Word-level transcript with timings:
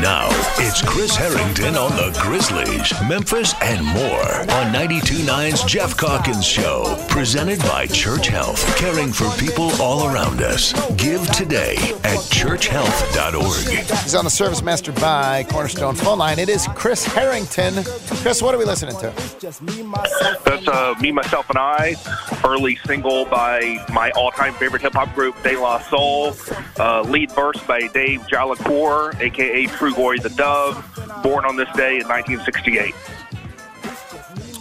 Now 0.00 0.28
it's 0.58 0.82
Chris 0.82 1.16
Harrington 1.16 1.74
on 1.76 1.90
the 1.92 2.16
Grizzlies, 2.20 2.92
Memphis, 3.08 3.54
and 3.62 3.84
more 3.84 4.40
on 4.56 4.72
92.9's 4.72 5.64
Geoff 5.64 5.96
Calkins 5.96 6.44
Show. 6.46 7.02
Presented 7.08 7.60
by 7.60 7.86
Church 7.86 8.26
Health, 8.26 8.62
caring 8.76 9.12
for 9.12 9.30
people 9.38 9.70
all 9.80 10.06
around 10.06 10.42
us. 10.42 10.72
Give 10.96 11.26
today 11.32 11.76
at 12.04 12.18
churchhealth.org. 12.30 13.88
He's 14.02 14.14
on 14.14 14.24
the 14.24 14.30
Service 14.30 14.62
Master 14.62 14.92
by 14.92 15.44
Cornerstone 15.44 15.94
phone 15.94 16.18
line. 16.18 16.38
It 16.38 16.48
is 16.48 16.66
Chris 16.74 17.06
Harrington. 17.06 17.82
Chris, 18.22 18.42
what 18.42 18.54
are 18.54 18.58
we 18.58 18.64
listening 18.64 18.96
to? 18.98 19.12
That's 19.40 20.68
uh, 20.68 20.94
Me, 21.00 21.12
Myself, 21.12 21.48
and 21.48 21.58
I, 21.58 21.96
early 22.44 22.76
single 22.86 23.24
by 23.24 23.84
my 23.92 24.10
all-time 24.10 24.52
favorite 24.54 24.82
hip-hop 24.82 25.14
group, 25.14 25.42
De 25.42 25.56
La 25.56 25.80
Soul. 25.80 26.34
Uh, 26.78 27.02
lead 27.02 27.30
verse 27.32 27.62
by 27.66 27.86
Dave 27.88 28.20
Jolicoeur, 28.22 29.18
a.k.a. 29.20 29.68
Trugoy 29.86 30.20
the 30.20 30.30
Dove, 30.30 31.22
born 31.22 31.44
on 31.44 31.54
this 31.54 31.68
day 31.76 32.00
in 32.00 32.08
1968. 32.08 32.92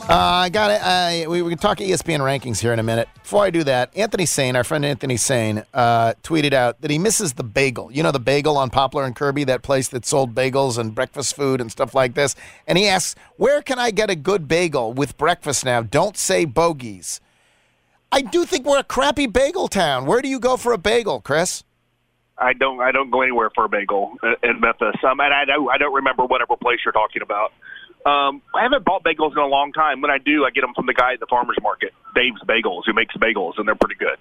Uh, 0.07 0.13
I 0.13 0.49
got 0.49 0.69
it. 0.69 1.27
We, 1.27 1.41
we 1.41 1.49
can 1.49 1.57
talk 1.57 1.79
ESPN 1.79 2.19
rankings 2.19 2.59
here 2.59 2.71
in 2.71 2.77
a 2.77 2.83
minute. 2.83 3.09
Before 3.23 3.44
I 3.44 3.50
do 3.50 3.63
that, 3.63 3.89
Anthony 3.97 4.27
Sane, 4.27 4.55
our 4.55 4.63
friend 4.63 4.85
Anthony 4.85 5.17
Sane, 5.17 5.63
uh, 5.73 6.13
tweeted 6.22 6.53
out 6.53 6.79
that 6.81 6.91
he 6.91 7.00
misses 7.00 7.33
the 7.33 7.44
bagel. 7.44 7.91
You 7.91 8.03
know 8.03 8.11
the 8.11 8.19
bagel 8.19 8.55
on 8.55 8.69
Poplar 8.69 9.03
and 9.03 9.16
Kirby, 9.16 9.45
that 9.45 9.63
place 9.63 9.88
that 9.88 10.05
sold 10.05 10.35
bagels 10.35 10.77
and 10.77 10.94
breakfast 10.94 11.35
food 11.35 11.59
and 11.59 11.71
stuff 11.71 11.95
like 11.95 12.13
this. 12.13 12.35
And 12.67 12.77
he 12.77 12.88
asks, 12.88 13.16
"Where 13.38 13.63
can 13.63 13.79
I 13.79 13.89
get 13.89 14.11
a 14.11 14.16
good 14.16 14.47
bagel 14.47 14.94
with 14.94 15.17
breakfast 15.17 15.66
now? 15.66 15.81
Don't 15.81 16.17
say 16.17 16.45
Bogie's." 16.45 17.19
I 18.11 18.21
do 18.21 18.45
think 18.45 18.67
we're 18.67 18.77
a 18.77 18.83
crappy 18.83 19.25
bagel 19.25 19.69
town. 19.69 20.05
Where 20.05 20.21
do 20.21 20.29
you 20.29 20.39
go 20.39 20.55
for 20.55 20.71
a 20.71 20.77
bagel, 20.77 21.19
Chris? 21.19 21.63
I 22.38 22.53
don't. 22.53 22.81
I 22.81 22.91
don't 22.91 23.09
go 23.12 23.22
anywhere 23.22 23.50
for 23.53 23.66
a 23.66 23.69
bagel 23.69 24.18
in 24.44 24.59
Memphis. 24.59 24.96
Um, 25.03 25.19
and 25.19 25.34
I 25.34 25.46
don't. 25.46 25.69
I 25.69 25.78
don't 25.78 25.94
remember 25.94 26.25
whatever 26.25 26.56
place 26.57 26.79
you're 26.84 26.91
talking 26.91 27.22
about. 27.22 27.53
Um, 28.06 28.41
I 28.53 28.62
haven't 28.62 28.85
bought 28.85 29.03
bagels 29.03 29.31
in 29.31 29.40
a 29.40 29.47
long 29.47 29.72
time. 29.73 30.01
When 30.01 30.12
I 30.12 30.19
do, 30.19 30.45
I 30.45 30.51
get 30.51 30.62
them 30.62 30.74
from 30.75 30.85
the 30.85 30.94
guy 30.94 31.13
at 31.13 31.19
the 31.19 31.25
farmers 31.28 31.57
market, 31.62 31.91
Dave's 32.13 32.41
Bagels, 32.44 32.84
who 32.85 32.94
makes 32.94 33.16
bagels, 33.16 33.57
and 33.57 33.68
they're 33.68 33.74
pretty 33.74 33.95
good. 33.95 34.18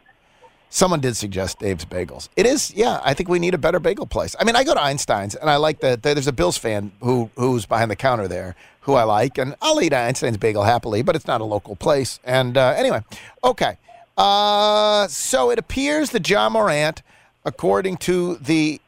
Someone 0.71 1.01
did 1.01 1.17
suggest 1.17 1.61
Dave's 1.61 1.85
Bagels. 1.85 2.29
It 2.35 2.47
is, 2.47 2.75
yeah. 2.75 3.01
I 3.05 3.15
think 3.15 3.29
we 3.29 3.39
need 3.39 3.55
a 3.55 3.59
better 3.59 3.79
bagel 3.79 4.07
place. 4.07 4.35
I 4.41 4.45
mean, 4.45 4.57
I 4.57 4.65
go 4.65 4.75
to 4.75 4.83
Einstein's, 4.83 5.37
and 5.37 5.49
I 5.49 5.57
like 5.57 5.79
that. 5.81 6.03
There's 6.03 6.27
a 6.27 6.33
Bills 6.33 6.57
fan 6.57 6.91
who 7.01 7.31
who's 7.37 7.65
behind 7.65 7.91
the 7.91 7.97
counter 7.97 8.27
there 8.27 8.57
who 8.81 8.95
I 8.95 9.05
like, 9.05 9.39
and 9.39 9.55
I'll 9.63 9.81
eat 9.81 9.93
Einstein's 9.93 10.37
bagel 10.37 10.65
happily, 10.65 11.03
but 11.03 11.15
it's 11.15 11.29
not 11.29 11.41
a 11.41 11.45
local 11.45 11.77
place. 11.77 12.19
And 12.25 12.57
uh, 12.57 12.75
anyway, 12.77 13.03
okay. 13.45 13.79
Uh, 14.17 15.07
so 15.07 15.51
it 15.51 15.61
appears 15.61 16.11
that 16.11 16.29
Ja 16.29 16.49
Morant, 16.49 17.03
according 17.44 17.99
to 17.99 18.37
the 18.37 18.81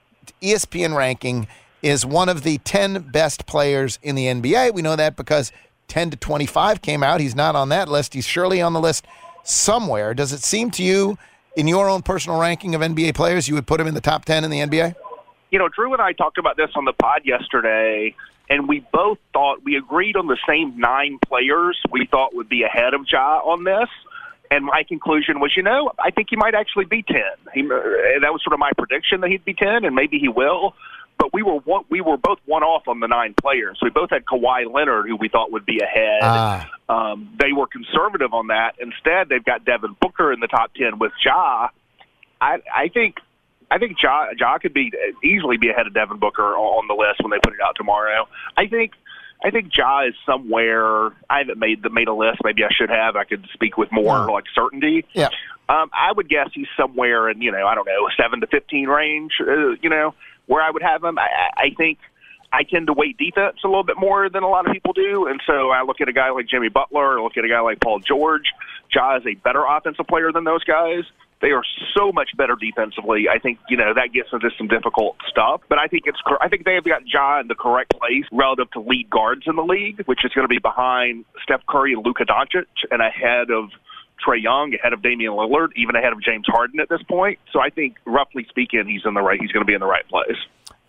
ESPN 0.42 0.96
ranking, 0.96 1.46
is 1.82 2.04
one 2.04 2.28
of 2.28 2.42
the 2.42 2.58
10 2.58 3.10
best 3.10 3.46
players 3.46 3.98
in 4.02 4.14
the 4.14 4.26
NBA. 4.26 4.74
We 4.74 4.82
know 4.82 4.96
that 4.96 5.16
because 5.16 5.52
10 5.88 6.10
to 6.10 6.16
25 6.16 6.82
came 6.82 7.02
out. 7.02 7.20
He's 7.20 7.36
not 7.36 7.54
on 7.54 7.68
that 7.68 7.88
list. 7.88 8.14
He's 8.14 8.26
surely 8.26 8.60
on 8.60 8.72
the 8.72 8.80
list 8.80 9.06
somewhere. 9.44 10.14
Does 10.14 10.32
it 10.32 10.42
seem 10.42 10.70
to 10.72 10.82
you, 10.82 11.16
in 11.56 11.68
your 11.68 11.88
own 11.88 12.02
personal 12.02 12.40
ranking 12.40 12.74
of 12.74 12.80
NBA 12.80 13.14
players, 13.14 13.48
you 13.48 13.54
would 13.54 13.66
put 13.66 13.80
him 13.80 13.86
in 13.86 13.94
the 13.94 14.00
top 14.00 14.24
10 14.24 14.44
in 14.44 14.50
the 14.50 14.60
NBA? 14.60 14.94
You 15.50 15.58
know, 15.58 15.68
Drew 15.68 15.92
and 15.92 16.02
I 16.02 16.12
talked 16.12 16.38
about 16.38 16.56
this 16.56 16.70
on 16.74 16.84
the 16.84 16.92
pod 16.92 17.22
yesterday, 17.24 18.14
and 18.50 18.68
we 18.68 18.84
both 18.92 19.18
thought 19.32 19.62
we 19.62 19.76
agreed 19.76 20.16
on 20.16 20.26
the 20.26 20.38
same 20.46 20.78
nine 20.78 21.18
players 21.26 21.80
we 21.90 22.06
thought 22.06 22.34
would 22.34 22.48
be 22.48 22.62
ahead 22.62 22.94
of 22.94 23.02
Ja 23.10 23.38
on 23.38 23.64
this. 23.64 23.88
And 24.50 24.64
my 24.64 24.84
conclusion 24.86 25.40
was, 25.40 25.52
you 25.56 25.62
know, 25.62 25.92
I 25.98 26.10
think 26.10 26.28
he 26.30 26.36
might 26.36 26.54
actually 26.54 26.84
be 26.84 27.02
ten. 27.02 27.22
He, 27.52 27.62
uh, 27.62 28.20
that 28.20 28.32
was 28.32 28.42
sort 28.44 28.54
of 28.54 28.58
my 28.58 28.70
prediction 28.76 29.20
that 29.22 29.30
he'd 29.30 29.44
be 29.44 29.54
ten, 29.54 29.84
and 29.84 29.94
maybe 29.94 30.18
he 30.18 30.28
will. 30.28 30.74
But 31.18 31.32
we 31.32 31.42
were 31.42 31.56
one, 31.60 31.84
we 31.88 32.00
were 32.00 32.16
both 32.16 32.38
one 32.44 32.62
off 32.62 32.88
on 32.88 33.00
the 33.00 33.08
nine 33.08 33.34
players. 33.40 33.78
We 33.82 33.90
both 33.90 34.10
had 34.10 34.24
Kawhi 34.24 34.70
Leonard, 34.72 35.08
who 35.08 35.16
we 35.16 35.28
thought 35.28 35.50
would 35.50 35.64
be 35.64 35.80
ahead. 35.80 36.20
Ah. 36.22 36.70
Um, 36.88 37.34
they 37.40 37.52
were 37.52 37.66
conservative 37.66 38.32
on 38.34 38.48
that. 38.48 38.76
Instead, 38.78 39.28
they've 39.28 39.44
got 39.44 39.64
Devin 39.64 39.96
Booker 40.00 40.32
in 40.32 40.40
the 40.40 40.46
top 40.46 40.74
ten 40.74 40.98
with 40.98 41.12
Ja. 41.24 41.68
I, 42.40 42.58
I 42.74 42.88
think 42.88 43.16
I 43.70 43.78
think 43.78 43.96
Ja, 44.02 44.26
ja 44.38 44.58
could 44.58 44.74
be 44.74 44.92
easily 45.24 45.56
be 45.56 45.70
ahead 45.70 45.86
of 45.86 45.94
Devin 45.94 46.18
Booker 46.18 46.54
on 46.54 46.86
the 46.86 46.94
list 46.94 47.22
when 47.22 47.30
they 47.30 47.38
put 47.42 47.54
it 47.54 47.60
out 47.64 47.74
tomorrow. 47.76 48.28
I 48.56 48.66
think 48.66 48.92
I 49.46 49.50
think 49.50 49.74
Ja 49.76 50.00
is 50.06 50.14
somewhere. 50.26 51.06
I 51.30 51.38
haven't 51.38 51.58
made 51.58 51.82
the 51.82 51.90
made 51.90 52.08
a 52.08 52.12
list. 52.14 52.38
Maybe 52.42 52.64
I 52.64 52.68
should 52.72 52.90
have. 52.90 53.14
I 53.14 53.24
could 53.24 53.46
speak 53.52 53.76
with 53.78 53.92
more 53.92 54.16
Yeah. 54.16 54.24
like 54.24 54.44
certainty. 54.54 55.04
Yeah. 55.12 55.28
Um, 55.68 55.90
I 55.92 56.12
would 56.12 56.28
guess 56.28 56.50
he's 56.52 56.66
somewhere 56.76 57.28
in 57.30 57.40
you 57.40 57.52
know 57.52 57.66
I 57.66 57.74
don't 57.76 57.86
know 57.86 58.08
seven 58.16 58.40
to 58.40 58.46
fifteen 58.48 58.88
range. 58.88 59.32
Uh, 59.40 59.70
you 59.82 59.88
know 59.88 60.14
where 60.46 60.62
I 60.62 60.70
would 60.70 60.82
have 60.82 61.02
him. 61.04 61.18
I, 61.18 61.22
I 61.56 61.62
I 61.66 61.70
think 61.76 61.98
I 62.52 62.62
tend 62.64 62.88
to 62.88 62.92
weight 62.92 63.18
defense 63.18 63.58
a 63.64 63.68
little 63.68 63.84
bit 63.84 63.98
more 63.98 64.28
than 64.28 64.42
a 64.42 64.48
lot 64.48 64.66
of 64.66 64.72
people 64.72 64.92
do, 64.92 65.26
and 65.28 65.40
so 65.46 65.70
I 65.70 65.82
look 65.82 66.00
at 66.00 66.08
a 66.08 66.12
guy 66.12 66.30
like 66.30 66.46
Jimmy 66.48 66.68
Butler, 66.68 67.18
I 67.18 67.22
look 67.22 67.36
at 67.36 67.44
a 67.44 67.48
guy 67.48 67.60
like 67.60 67.80
Paul 67.80 68.00
George. 68.00 68.52
Ja 68.94 69.16
is 69.16 69.26
a 69.26 69.34
better 69.34 69.64
offensive 69.68 70.06
player 70.06 70.30
than 70.32 70.44
those 70.44 70.62
guys. 70.64 71.04
They 71.42 71.50
are 71.50 71.62
so 71.96 72.12
much 72.12 72.30
better 72.36 72.56
defensively. 72.56 73.28
I 73.28 73.38
think 73.38 73.58
you 73.68 73.76
know 73.76 73.92
that 73.94 74.12
gets 74.12 74.28
into 74.32 74.50
some 74.56 74.68
difficult 74.68 75.16
stuff, 75.28 75.60
but 75.68 75.78
I 75.78 75.86
think 75.86 76.04
it's 76.06 76.18
I 76.40 76.48
think 76.48 76.64
they 76.64 76.74
have 76.74 76.84
got 76.84 77.06
Ja 77.06 77.40
in 77.40 77.48
the 77.48 77.54
correct 77.54 77.92
place 77.98 78.24
relative 78.32 78.70
to 78.72 78.80
lead 78.80 79.10
guards 79.10 79.42
in 79.46 79.56
the 79.56 79.62
league, 79.62 80.02
which 80.06 80.24
is 80.24 80.32
going 80.32 80.44
to 80.44 80.48
be 80.48 80.58
behind 80.58 81.24
Steph 81.42 81.60
Curry 81.68 81.92
and 81.92 82.04
Luka 82.04 82.24
Doncic, 82.24 82.66
and 82.90 83.02
ahead 83.02 83.50
of 83.50 83.68
Trae 84.26 84.42
Young, 84.42 84.74
ahead 84.74 84.92
of 84.92 85.02
Damian 85.02 85.32
Lillard, 85.32 85.68
even 85.76 85.94
ahead 85.94 86.12
of 86.12 86.22
James 86.22 86.46
Harden 86.48 86.80
at 86.80 86.88
this 86.88 87.02
point. 87.02 87.38
So 87.52 87.60
I 87.60 87.70
think, 87.70 87.96
roughly 88.06 88.46
speaking, 88.48 88.86
he's 88.86 89.02
in 89.04 89.14
the 89.14 89.20
right. 89.20 89.38
He's 89.40 89.52
going 89.52 89.62
to 89.62 89.66
be 89.66 89.74
in 89.74 89.80
the 89.80 89.86
right 89.86 90.08
place. 90.08 90.38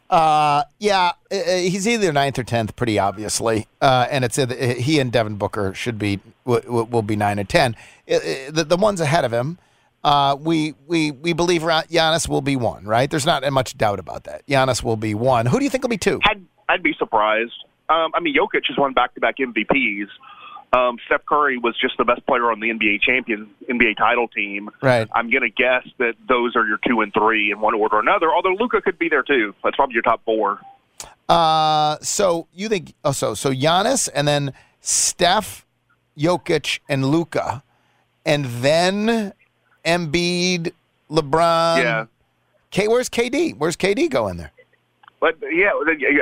Uh, 0.09 0.63
yeah, 0.79 1.11
uh, 1.31 1.35
he's 1.35 1.87
either 1.87 2.13
ninth 2.13 2.39
or 2.39 2.43
tenth, 2.43 2.75
pretty 2.75 2.97
obviously. 2.97 3.67
Uh, 3.81 4.07
and 4.09 4.23
it's 4.23 4.39
uh, 4.39 4.47
he 4.77 4.99
and 4.99 5.11
Devin 5.11 5.35
Booker 5.35 5.73
should 5.73 5.99
be 5.99 6.19
will, 6.45 6.85
will 6.85 7.01
be 7.01 7.15
nine 7.15 7.39
or 7.39 7.43
ten. 7.43 7.75
Uh, 8.09 8.15
uh, 8.15 8.19
the, 8.51 8.63
the 8.63 8.77
ones 8.77 9.01
ahead 9.01 9.25
of 9.25 9.33
him, 9.33 9.57
uh, 10.03 10.35
we 10.39 10.73
we 10.87 11.11
we 11.11 11.33
believe 11.33 11.61
Giannis 11.61 12.27
will 12.27 12.41
be 12.41 12.55
one, 12.55 12.85
right? 12.85 13.09
There's 13.09 13.25
not 13.25 13.49
much 13.51 13.77
doubt 13.77 13.99
about 13.99 14.23
that. 14.25 14.45
Giannis 14.47 14.83
will 14.83 14.97
be 14.97 15.13
one. 15.13 15.45
Who 15.45 15.59
do 15.59 15.63
you 15.63 15.69
think 15.69 15.83
will 15.83 15.89
be 15.89 15.97
two? 15.97 16.19
I'd 16.23 16.45
I'd 16.69 16.83
be 16.83 16.93
surprised. 16.97 17.53
Um, 17.89 18.11
I 18.13 18.19
mean, 18.19 18.35
Jokic 18.35 18.65
has 18.67 18.77
won 18.77 18.93
back-to-back 18.93 19.37
MVPs. 19.37 20.07
Um, 20.73 20.97
Steph 21.05 21.25
Curry 21.25 21.57
was 21.57 21.75
just 21.79 21.97
the 21.97 22.03
best 22.03 22.25
player 22.27 22.51
on 22.51 22.59
the 22.59 22.67
NBA 22.67 23.01
champion 23.01 23.49
NBA 23.69 23.95
title 23.97 24.27
team. 24.27 24.69
Right. 24.81 25.07
I'm 25.15 25.29
going 25.29 25.43
to 25.43 25.49
guess 25.49 25.87
that 25.97 26.15
those 26.27 26.55
are 26.57 26.67
your 26.67 26.77
two 26.85 26.99
and 27.01 27.13
three 27.13 27.51
in 27.51 27.61
one 27.61 27.73
order 27.73 27.95
or 27.95 27.99
another. 28.01 28.33
Although 28.33 28.53
Luka 28.59 28.81
could 28.81 28.99
be 28.99 29.07
there 29.07 29.23
too. 29.23 29.55
That's 29.63 29.77
probably 29.77 29.93
your 29.93 30.03
top 30.03 30.23
four. 30.25 30.59
Uh, 31.29 31.97
so 32.01 32.47
you 32.53 32.67
think? 32.67 32.93
Oh, 33.05 33.13
so 33.13 33.33
so 33.33 33.53
Giannis 33.53 34.09
and 34.13 34.27
then 34.27 34.53
Steph, 34.81 35.65
Jokic, 36.17 36.79
and 36.89 37.05
Luka, 37.05 37.63
and 38.25 38.45
then 38.45 39.33
Embiid, 39.87 40.73
LeBron. 41.09 41.77
Yeah. 41.77 42.05
K, 42.69 42.87
where's 42.87 43.09
KD? 43.09 43.57
Where's 43.57 43.77
KD 43.77 44.09
going 44.09 44.37
there? 44.37 44.51
But 45.19 45.37
yeah, 45.51 45.71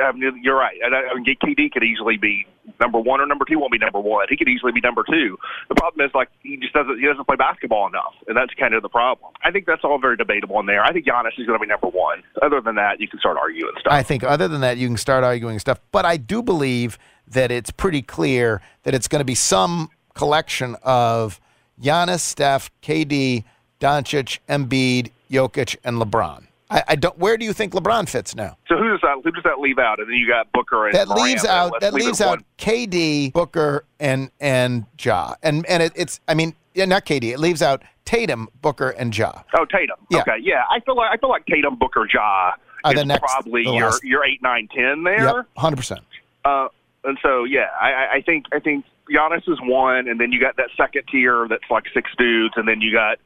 um, 0.08 0.22
you're 0.42 0.56
right. 0.56 0.78
And 0.82 0.94
I, 0.94 1.00
I 1.10 1.14
mean, 1.14 1.24
KD 1.26 1.70
could 1.70 1.82
easily 1.82 2.16
be 2.16 2.46
number 2.80 2.98
one 2.98 3.20
or 3.20 3.26
number 3.26 3.44
two. 3.44 3.58
Won't 3.58 3.72
be 3.72 3.78
number 3.78 4.00
one. 4.00 4.26
He 4.30 4.38
could 4.38 4.48
easily 4.48 4.72
be 4.72 4.80
number 4.80 5.02
two. 5.02 5.36
The 5.68 5.74
problem 5.74 6.06
is 6.06 6.14
like 6.14 6.28
he 6.42 6.56
just 6.56 6.72
doesn't 6.72 6.98
he 6.98 7.04
doesn't 7.04 7.26
play 7.26 7.36
basketball 7.36 7.86
enough, 7.86 8.14
and 8.26 8.34
that's 8.34 8.54
kind 8.54 8.72
of 8.72 8.82
the 8.82 8.88
problem. 8.88 9.32
I 9.44 9.50
think 9.50 9.66
that's 9.66 9.84
all 9.84 9.98
very 9.98 10.16
debatable 10.16 10.58
in 10.60 10.66
there. 10.66 10.82
I 10.82 10.92
think 10.92 11.04
Giannis 11.04 11.38
is 11.38 11.46
going 11.46 11.58
to 11.58 11.62
be 11.62 11.66
number 11.66 11.88
one. 11.88 12.22
Other 12.40 12.62
than 12.62 12.76
that, 12.76 12.98
you 12.98 13.06
can 13.06 13.18
start 13.18 13.36
arguing 13.36 13.72
stuff. 13.78 13.92
I 13.92 14.02
think 14.02 14.24
other 14.24 14.48
than 14.48 14.62
that, 14.62 14.78
you 14.78 14.88
can 14.88 14.96
start 14.96 15.24
arguing 15.24 15.58
stuff. 15.58 15.78
But 15.92 16.06
I 16.06 16.16
do 16.16 16.42
believe 16.42 16.98
that 17.28 17.50
it's 17.50 17.70
pretty 17.70 18.00
clear 18.00 18.62
that 18.84 18.94
it's 18.94 19.08
going 19.08 19.20
to 19.20 19.26
be 19.26 19.34
some 19.34 19.90
collection 20.14 20.74
of 20.82 21.38
Giannis, 21.80 22.20
Steph, 22.20 22.70
KD, 22.82 23.44
Doncic, 23.80 24.38
Embiid, 24.48 25.10
Jokic, 25.30 25.76
and 25.84 26.00
LeBron. 26.00 26.46
I, 26.68 26.82
I 26.88 26.96
don't. 26.96 27.16
Where 27.18 27.36
do 27.36 27.44
you 27.44 27.52
think 27.52 27.72
LeBron 27.74 28.08
fits 28.08 28.34
now? 28.34 28.56
So 28.68 28.76
who 28.76 28.88
does 28.88 29.00
that 29.02 29.20
who 29.22 29.30
does 29.30 29.44
that 29.44 29.60
leave 29.60 29.78
out? 29.78 30.00
And 30.00 30.08
then 30.08 30.16
you 30.16 30.26
got 30.26 30.50
Booker 30.52 30.86
and 30.86 30.94
That 30.96 31.06
Durant. 31.06 31.22
leaves 31.22 31.44
out. 31.44 31.72
That 31.80 31.94
leave 31.94 32.06
leaves 32.06 32.20
out 32.20 32.38
one. 32.38 32.44
KD, 32.58 33.32
Booker, 33.32 33.84
and 34.00 34.30
and 34.40 34.84
Ja. 34.98 35.34
And 35.44 35.64
and 35.66 35.82
it, 35.82 35.92
it's. 35.94 36.20
I 36.26 36.34
mean, 36.34 36.54
yeah, 36.74 36.84
not 36.86 37.06
KD. 37.06 37.24
It 37.32 37.38
leaves 37.38 37.62
out 37.62 37.82
Tatum, 38.04 38.48
Booker, 38.62 38.90
and 38.90 39.16
Ja. 39.16 39.32
Oh, 39.56 39.64
Tatum. 39.64 39.96
Yeah. 40.10 40.22
Okay, 40.22 40.38
yeah. 40.40 40.64
I 40.68 40.80
feel 40.80 40.96
like 40.96 41.10
I 41.12 41.16
feel 41.18 41.28
like 41.30 41.46
Tatum, 41.46 41.76
Booker, 41.76 42.08
Ja 42.12 42.54
Are 42.84 42.92
is 42.92 42.98
the 42.98 43.04
next- 43.04 43.20
probably 43.20 43.62
the 43.62 43.70
your 43.70 43.92
your 44.02 44.24
eight, 44.24 44.42
nine, 44.42 44.68
ten 44.74 45.04
there. 45.04 45.22
Yep, 45.24 45.46
hundred 45.56 45.76
percent. 45.76 46.00
Uh, 46.44 46.66
and 47.04 47.16
so 47.22 47.44
yeah, 47.44 47.68
I, 47.80 47.92
I- 47.92 48.12
I 48.14 48.20
think 48.22 48.46
I 48.52 48.58
think 48.58 48.84
Giannis 49.08 49.48
is 49.48 49.58
one, 49.62 50.08
and 50.08 50.18
then 50.20 50.32
you 50.32 50.40
got 50.40 50.56
that 50.56 50.70
second 50.76 51.04
tier 51.12 51.46
that's 51.48 51.62
like 51.70 51.84
six 51.94 52.10
dudes, 52.18 52.54
and 52.56 52.66
then 52.66 52.80
you 52.80 52.92
got 52.92 53.18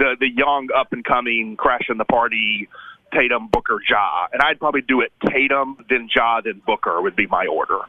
the 0.00 0.16
the 0.18 0.28
young 0.28 0.68
up 0.76 0.92
and 0.92 1.04
coming 1.04 1.56
crashing 1.56 1.98
the 1.98 2.04
party. 2.04 2.68
Tatum, 3.12 3.48
Booker, 3.48 3.80
Ja, 3.88 4.28
and 4.32 4.40
I'd 4.40 4.60
probably 4.60 4.82
do 4.82 5.00
it 5.00 5.10
Tatum, 5.28 5.84
then 5.88 6.08
Ja, 6.14 6.40
then 6.42 6.62
Booker 6.64 7.02
would 7.02 7.16
be 7.16 7.26
my 7.26 7.44
order. 7.44 7.80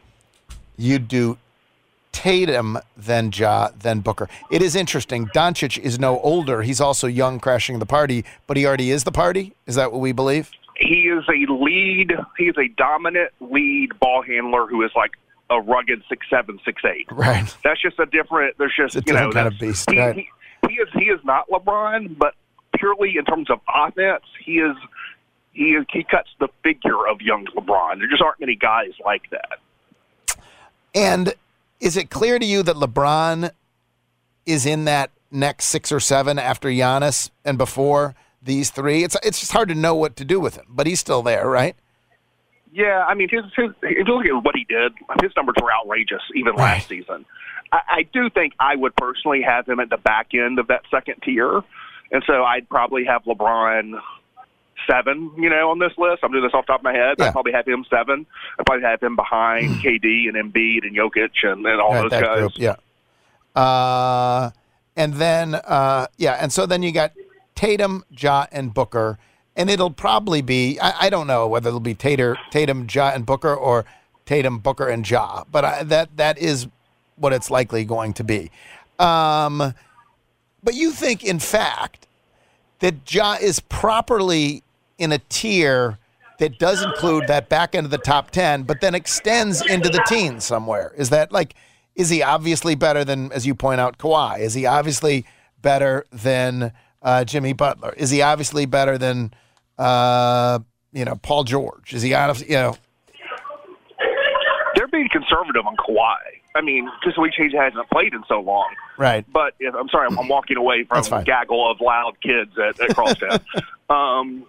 You'd 0.78 1.08
do 1.08 1.38
Tatum, 2.12 2.80
then 2.98 3.31
Ja, 3.31 3.69
then 3.78 4.00
Booker. 4.00 4.28
It 4.50 4.63
is 4.63 4.75
interesting. 4.75 5.28
Doncic 5.28 5.78
is 5.78 6.00
no 6.00 6.19
older. 6.22 6.63
He's 6.63 6.81
also 6.81 7.06
young, 7.06 7.40
crashing 7.40 7.78
the 7.78 7.86
party, 7.86 8.25
but 8.48 8.58
he 8.58 8.66
already 8.66 8.90
is 8.90 9.04
the 9.04 9.12
party. 9.12 9.54
Is 9.68 9.75
that 9.75 9.92
what 9.92 10.02
we 10.02 10.12
believe? 10.12 10.50
He 10.78 11.02
is 11.02 11.24
a 11.30 11.52
lead. 11.54 12.13
He 12.40 12.46
is 12.46 12.56
a 12.58 12.68
dominant 12.69 13.30
lead 13.40 13.92
ball 14.00 14.24
handler 14.24 14.66
who 14.66 14.84
is 14.84 14.92
like 14.96 15.12
a 15.52 15.62
rugged 15.62 16.02
six 16.10 16.25
seven, 16.31 16.60
six 16.66 16.81
eight. 16.84 17.06
Right. 17.12 17.56
That's 17.63 17.80
just 17.80 18.00
a 18.00 18.08
different. 18.08 18.58
There's 18.58 18.74
just 18.75 18.96
It's 18.96 19.10
a 19.10 19.13
you 19.13 19.19
know 19.19 19.31
kind 19.31 19.48
of 19.48 19.60
beast, 19.60 19.88
He, 19.90 20.00
right. 20.00 20.16
he, 20.16 20.28
he 20.68 20.75
is 20.75 20.88
he 20.94 21.06
is 21.06 21.19
not 21.24 21.50
LeBron, 21.50 22.18
but 22.18 22.34
purely 22.75 23.16
in 23.18 23.25
terms 23.25 23.50
of 23.50 23.60
offense, 23.74 24.24
he 24.44 24.60
is 24.60 24.75
he 25.54 25.78
he 25.92 26.04
cuts 26.04 26.30
the 26.40 26.48
figure 26.63 27.08
of 27.08 27.22
young 27.22 27.46
LeBron. 27.56 28.00
There 28.00 28.08
just 28.10 28.22
aren't 28.22 28.40
many 28.40 28.56
guys 28.56 28.92
like 29.06 29.24
that. 29.31 29.60
And 30.94 31.34
is 31.80 31.98
it 31.98 32.10
clear 32.10 32.38
to 32.40 32.46
you 32.46 32.63
that 32.63 32.75
LeBron 32.75 33.52
is 34.46 34.66
in 34.66 34.86
that 34.86 35.12
next 35.31 35.66
six 35.66 35.92
or 35.92 36.00
seven 36.00 36.38
after 36.38 36.69
Giannis 36.69 37.30
and 37.46 37.58
before 37.58 38.16
these 38.42 38.69
three? 38.69 39.04
It's 39.04 39.16
it's 39.24 39.40
just 39.40 39.52
hard 39.52 39.69
to 39.69 39.75
know 39.75 39.96
what 39.96 40.16
to 40.18 40.25
do 40.25 40.40
with 40.40 40.56
him, 40.56 40.66
but 40.69 40.88
he's 40.88 41.00
still 41.00 41.22
there, 41.22 41.48
right? 41.48 41.75
Yeah, 42.74 43.04
I 43.06 43.16
mean, 43.16 43.28
his, 43.30 43.44
his, 43.58 43.72
if 43.81 44.08
you 44.08 44.16
look 44.16 44.25
at 44.25 44.46
what 44.46 44.56
he 44.56 44.63
did, 44.63 44.94
his 45.22 45.36
numbers 45.36 45.56
were 45.62 45.74
outrageous 45.74 46.22
even 46.34 46.56
Right. 46.56 46.75
last 46.75 46.88
season. 46.88 47.25
I, 47.72 47.80
I 47.88 48.04
do 48.12 48.30
think 48.30 48.54
I 48.60 48.76
would 48.76 48.96
personally 48.96 49.42
have 49.42 49.68
him 49.68 49.80
at 49.80 49.90
the 49.90 49.98
back 49.98 50.34
end 50.34 50.60
of 50.60 50.68
that 50.68 50.82
second 50.92 51.16
tier, 51.24 51.62
and 52.12 52.24
so 52.28 52.44
I'd 52.44 52.68
probably 52.70 53.06
have 53.06 53.24
LeBron 53.24 53.94
seven, 54.90 55.32
you 55.38 55.50
know, 55.50 55.70
on 55.70 55.80
this 55.80 55.92
list. 55.98 56.24
I'm 56.24 56.32
doing 56.32 56.44
this 56.44 56.54
off 56.54 56.66
the 56.66 56.74
top 56.74 56.80
of 56.80 56.84
my 56.84 56.94
head. 56.94 57.16
Yeah. 57.20 57.26
I'd 57.28 57.32
probably 57.34 57.52
have 57.52 57.68
him 57.68 57.86
seven. 57.90 58.26
I'd 58.60 58.66
probably 58.66 58.84
have 58.84 59.02
him 59.02 59.16
behind 59.16 59.76
KD 59.76 60.28
and 60.28 60.36
Embiid 60.36 60.84
and 60.84 60.96
Jokic 60.96 61.30
and, 61.44 61.66
and 61.66 61.80
all 61.80 61.94
Right, 61.94 62.10
those 62.10 62.20
guys. 62.22 62.40
group, 62.40 62.52
yeah. 62.58 62.76
Uh, 63.56 64.52
and 64.96 65.14
then 65.16 65.56
uh, 65.56 66.08
yeah, 66.18 66.34
and 66.42 66.52
so 66.52 66.66
then 66.66 66.84
you 66.84 66.92
got 66.92 67.12
Tatum, 67.56 68.04
Ja, 68.10 68.46
and 68.52 68.74
Booker, 68.74 69.18
and 69.56 69.70
it'll 69.70 69.92
probably 69.92 70.42
be 70.42 70.80
I, 70.80 71.06
I 71.08 71.10
don't 71.10 71.28
know 71.28 71.48
whether 71.48 71.68
it'll 71.70 71.80
be 71.80 71.94
Tater, 71.94 72.38
Tatum, 72.50 72.88
Ja, 72.90 73.10
and 73.10 73.26
Booker, 73.26 73.54
or 73.54 73.86
Tatum, 74.26 74.60
Booker, 74.60 74.88
and 74.88 75.08
Ja, 75.10 75.44
but 75.52 75.66
I, 75.66 75.84
that 75.84 76.18
that 76.18 76.38
is 76.38 76.68
what 77.22 77.34
it's 77.34 77.50
likely 77.50 77.86
going 77.86 78.14
to 78.14 78.24
be. 78.24 78.52
Um, 79.00 79.74
but 80.64 80.74
you 80.76 80.92
think, 80.92 81.24
in 81.24 81.40
fact, 81.40 82.08
that 82.80 83.12
Ja 83.12 83.38
is 83.40 83.60
properly 83.60 84.64
in 84.98 85.12
a 85.12 85.20
tier 85.30 85.98
that 86.40 86.58
does 86.58 86.84
include 86.84 87.28
that 87.28 87.50
back 87.50 87.76
end 87.76 87.86
of 87.86 87.92
the 87.92 87.98
top 88.00 88.32
10, 88.32 88.64
but 88.64 88.82
then 88.82 88.96
extends 88.96 89.62
into 89.66 89.90
the 89.90 90.04
teens 90.08 90.44
somewhere. 90.44 90.92
Is 90.98 91.12
that 91.12 91.32
like, 91.32 91.54
is 91.96 92.10
he 92.10 92.24
obviously 92.24 92.74
better 92.74 93.04
than, 93.04 93.32
as 93.32 93.46
you 93.46 93.54
point 93.54 93.80
out, 93.80 93.98
Kawhi? 94.00 94.40
Is 94.40 94.56
he 94.56 94.66
obviously 94.66 95.26
better 95.62 96.06
than 96.12 96.72
uh, 97.04 97.24
Jimmy 97.26 97.54
Butler? 97.54 97.94
Is 97.96 98.10
he 98.10 98.24
obviously 98.24 98.66
better 98.66 98.98
than, 98.98 99.34
uh, 99.78 100.60
you 100.92 101.06
know, 101.06 101.16
Paul 101.16 101.44
George? 101.44 101.94
Is 101.94 102.02
he 102.02 102.14
honestly, 102.16 102.48
you 102.50 102.56
know, 102.56 102.76
being 105.01 105.09
conservative 105.09 105.65
on 105.65 105.75
Kawhi. 105.77 106.18
I 106.56 106.62
mean, 106.62 106.89
just 107.03 107.15
the 107.15 107.21
way 107.21 107.31
he 107.36 107.56
hasn't 107.56 107.89
played 107.89 108.13
in 108.13 108.24
so 108.27 108.39
long. 108.39 108.69
right? 108.98 109.25
But 109.31 109.53
if, 109.59 109.74
I'm 109.74 109.88
sorry, 109.89 110.07
I'm, 110.07 110.19
I'm 110.19 110.27
walking 110.27 110.57
away 110.57 110.83
from 110.83 111.03
a 111.13 111.24
gaggle 111.24 111.69
of 111.71 111.80
loud 111.81 112.13
kids 112.21 112.51
at, 112.57 112.80
at 112.81 112.95
Crosstown. 112.95 113.39
um, 113.89 114.45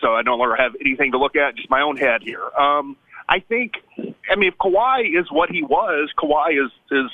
so 0.00 0.14
I 0.14 0.22
no 0.22 0.36
longer 0.36 0.56
have 0.56 0.72
anything 0.80 1.12
to 1.12 1.18
look 1.18 1.36
at, 1.36 1.56
just 1.56 1.70
my 1.70 1.80
own 1.80 1.96
head 1.96 2.22
here. 2.22 2.42
Um, 2.58 2.96
I 3.28 3.40
think, 3.40 3.74
I 4.30 4.36
mean, 4.36 4.48
if 4.48 4.58
Kawhi 4.58 5.18
is 5.18 5.30
what 5.30 5.50
he 5.50 5.62
was, 5.62 6.10
Kawhi 6.18 6.64
is 6.64 6.70
is 6.90 7.10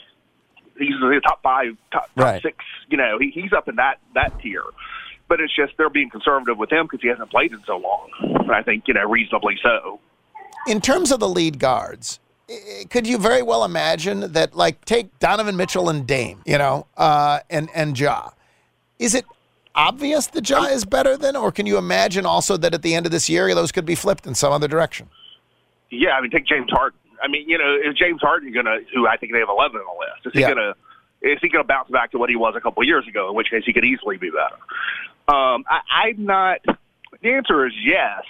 he's 0.78 0.94
the 1.00 1.20
top 1.26 1.42
five, 1.42 1.76
top, 1.92 2.10
top 2.14 2.24
Right. 2.24 2.42
six. 2.42 2.56
You 2.88 2.96
know, 2.96 3.18
he, 3.18 3.30
he's 3.30 3.52
up 3.52 3.68
in 3.68 3.76
that 3.76 3.98
that 4.14 4.38
tier. 4.40 4.62
But 5.28 5.40
it's 5.40 5.54
just 5.54 5.72
they're 5.78 5.88
being 5.90 6.10
conservative 6.10 6.58
with 6.58 6.70
him 6.70 6.84
because 6.86 7.00
he 7.02 7.08
hasn't 7.08 7.30
played 7.30 7.52
in 7.52 7.62
so 7.66 7.76
long. 7.78 8.10
And 8.20 8.52
I 8.52 8.62
think 8.62 8.84
you 8.86 8.94
know 8.94 9.08
reasonably 9.08 9.56
so. 9.62 10.00
in 10.66 10.80
terms 10.80 11.10
of 11.10 11.18
the 11.20 11.28
lead 11.28 11.58
guards, 11.58 12.20
i- 12.20 12.23
could 12.90 13.06
you 13.06 13.18
very 13.18 13.42
well 13.42 13.64
imagine 13.64 14.32
that, 14.32 14.54
like, 14.54 14.84
take 14.84 15.18
Donovan 15.18 15.56
Mitchell 15.56 15.88
and 15.88 16.06
Dame, 16.06 16.42
you 16.46 16.58
know, 16.58 16.86
uh, 16.96 17.40
and 17.50 17.68
and 17.74 17.98
Ja? 17.98 18.30
Is 18.98 19.14
it 19.14 19.24
obvious 19.74 20.26
that 20.28 20.48
Ja 20.48 20.64
is 20.64 20.84
better 20.84 21.16
than, 21.16 21.36
or 21.36 21.50
can 21.50 21.66
you 21.66 21.78
imagine 21.78 22.26
also 22.26 22.56
that 22.58 22.74
at 22.74 22.82
the 22.82 22.94
end 22.94 23.06
of 23.06 23.12
this 23.12 23.28
year 23.28 23.54
those 23.54 23.72
could 23.72 23.84
be 23.84 23.94
flipped 23.94 24.26
in 24.26 24.34
some 24.34 24.52
other 24.52 24.68
direction? 24.68 25.08
Yeah, 25.90 26.10
I 26.12 26.20
mean, 26.20 26.30
take 26.30 26.46
James 26.46 26.70
Harden. 26.70 26.98
I 27.22 27.28
mean, 27.28 27.48
you 27.48 27.56
know, 27.58 27.74
is 27.82 27.96
James 27.96 28.20
Harden 28.20 28.52
going 28.52 28.66
to, 28.66 28.80
who 28.94 29.06
I 29.06 29.16
think 29.16 29.32
they 29.32 29.38
have 29.38 29.48
11 29.48 29.80
on 29.80 29.84
the 29.96 30.00
list, 30.00 30.26
is 30.26 30.32
he 30.34 30.40
Yeah. 30.40 30.54
going 30.54 30.58
to, 30.58 30.74
is 31.22 31.38
he 31.40 31.48
going 31.48 31.64
to 31.64 31.66
bounce 31.68 31.88
back 31.90 32.10
to 32.10 32.18
what 32.18 32.28
he 32.28 32.36
was 32.36 32.54
a 32.56 32.60
couple 32.60 32.82
of 32.82 32.86
years 32.86 33.06
ago? 33.08 33.30
In 33.30 33.34
which 33.34 33.48
case, 33.50 33.62
he 33.64 33.72
could 33.72 33.84
easily 33.84 34.18
be 34.18 34.30
better. 34.30 34.56
Um, 35.26 35.64
I, 35.68 35.80
I'm 36.08 36.24
not. 36.24 36.58
The 37.22 37.32
answer 37.32 37.66
is 37.66 37.72
yes, 37.82 38.22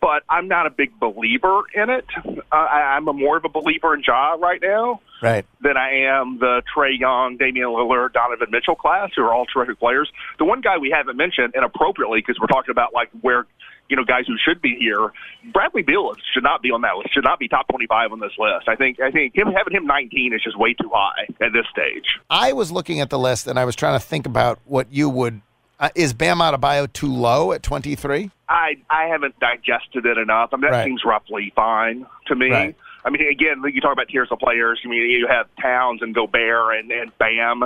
but 0.00 0.22
I'm 0.28 0.48
not 0.48 0.66
a 0.66 0.70
big 0.70 0.98
believer 1.00 1.62
in 1.74 1.90
it. 1.90 2.04
Uh, 2.26 2.32
I, 2.52 2.94
I'm 2.96 3.08
a 3.08 3.12
more 3.12 3.36
of 3.36 3.44
a 3.44 3.48
believer 3.48 3.94
in 3.94 4.02
Ja 4.06 4.32
right 4.34 4.60
now 4.62 5.00
Right. 5.22 5.44
than 5.60 5.76
I 5.76 6.06
am 6.06 6.38
the 6.38 6.62
Trae 6.74 6.98
Young, 6.98 7.36
Damian 7.38 7.68
Lillard, 7.68 8.12
Donovan 8.12 8.48
Mitchell 8.50 8.74
class, 8.76 9.10
who 9.16 9.22
are 9.22 9.32
all 9.32 9.46
terrific 9.46 9.78
players. 9.78 10.10
The 10.38 10.44
one 10.44 10.60
guy 10.60 10.76
we 10.78 10.90
haven't 10.90 11.16
mentioned, 11.16 11.54
and 11.54 11.64
appropriately, 11.64 12.20
because 12.20 12.38
we're 12.40 12.46
talking 12.48 12.70
about 12.70 12.92
like 12.92 13.10
where 13.22 13.46
you 13.88 13.96
know 13.96 14.04
guys 14.04 14.24
who 14.26 14.34
should 14.36 14.60
be 14.60 14.76
here, 14.78 15.12
Bradley 15.52 15.82
Beal 15.82 16.12
should 16.34 16.42
not 16.42 16.60
be 16.60 16.70
on 16.72 16.82
that 16.82 16.96
list. 16.96 17.14
Should 17.14 17.24
not 17.24 17.38
be 17.38 17.48
top 17.48 17.66
twenty-five 17.68 18.12
on 18.12 18.20
this 18.20 18.32
list. 18.38 18.68
I 18.68 18.76
think. 18.76 19.00
I 19.00 19.10
think 19.10 19.34
him 19.34 19.48
having 19.56 19.72
him 19.72 19.86
nineteen 19.86 20.34
is 20.34 20.42
just 20.42 20.58
way 20.58 20.74
too 20.74 20.90
high 20.92 21.26
at 21.40 21.52
this 21.52 21.66
stage. 21.70 22.04
I 22.28 22.52
was 22.52 22.70
looking 22.70 23.00
at 23.00 23.10
the 23.10 23.18
list 23.18 23.46
and 23.46 23.58
I 23.58 23.64
was 23.64 23.74
trying 23.76 23.98
to 23.98 24.04
think 24.04 24.26
about 24.26 24.58
what 24.64 24.92
you 24.92 25.08
would. 25.08 25.40
Uh, 25.78 25.90
is 25.94 26.14
Bam 26.14 26.38
Adebayo 26.38 26.90
too 26.90 27.12
low 27.12 27.52
at 27.52 27.62
23? 27.62 28.30
I 28.48 28.76
I 28.88 29.04
haven't 29.04 29.38
digested 29.40 30.06
it 30.06 30.16
enough. 30.18 30.50
I 30.52 30.56
mean, 30.56 30.62
that 30.62 30.70
Right. 30.78 30.84
seems 30.84 31.04
roughly 31.04 31.52
fine 31.54 32.06
to 32.26 32.34
me. 32.34 32.50
Right. 32.50 32.76
I 33.04 33.10
mean, 33.10 33.28
again, 33.28 33.62
you 33.72 33.80
talk 33.80 33.92
about 33.92 34.08
tiers 34.08 34.28
of 34.30 34.38
players. 34.38 34.80
I 34.84 34.88
mean, 34.88 35.10
you 35.10 35.26
have 35.28 35.46
Towns 35.60 36.00
and 36.02 36.14
Gobert 36.14 36.76
and, 36.78 36.90
and 36.90 37.16
Bam, 37.18 37.62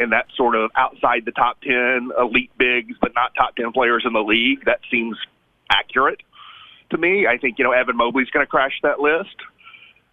and 0.00 0.10
that 0.12 0.26
sort 0.36 0.56
of 0.56 0.70
outside 0.74 1.24
the 1.26 1.32
top 1.32 1.60
ten 1.60 2.10
elite 2.18 2.50
bigs, 2.58 2.96
but 3.00 3.12
not 3.14 3.34
top 3.34 3.56
ten 3.56 3.72
players 3.72 4.04
in 4.06 4.14
the 4.14 4.22
league. 4.22 4.64
That 4.64 4.80
seems 4.90 5.16
accurate 5.70 6.22
to 6.90 6.98
me. 6.98 7.26
I 7.26 7.36
think 7.36 7.58
you 7.58 7.64
know 7.64 7.72
Evan 7.72 7.96
Mobley's 7.96 8.30
going 8.30 8.44
to 8.44 8.50
crash 8.50 8.80
that 8.82 9.00
list. 9.00 9.36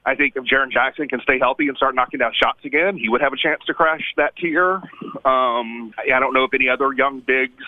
I 0.08 0.16
think 0.16 0.38
if 0.38 0.46
Jaren 0.46 0.72
Jackson 0.72 1.10
can 1.10 1.20
stay 1.22 1.38
healthy 1.38 1.68
and 1.68 1.76
start 1.76 1.94
knocking 1.94 2.20
down 2.20 2.32
shots 2.34 2.60
again, 2.64 2.98
he 2.98 3.10
would 3.10 3.20
have 3.20 3.34
a 3.34 3.38
chance 3.38 3.62
to 3.66 3.74
crash 3.74 4.14
that 4.16 4.38
tier. 4.38 4.82
Um, 5.26 5.94
I 6.00 6.20
don't 6.20 6.34
know 6.34 6.46
if 6.46 6.54
any 6.54 6.70
other 6.70 6.94
young 6.94 7.20
bigs 7.20 7.64